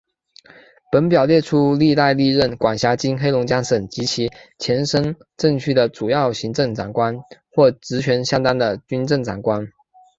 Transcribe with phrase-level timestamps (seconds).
[0.91, 7.19] 本表列出历代历任管辖今黑龙江省及其前身政区的主要行政长官
[7.51, 9.71] 或职权相当的军政长官。